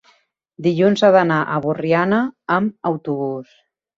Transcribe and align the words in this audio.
Dilluns 0.67 1.03
he 1.07 1.09
d'anar 1.15 1.37
a 1.43 1.59
Borriana 1.65 2.21
amb 2.57 2.91
autobús. 2.93 3.55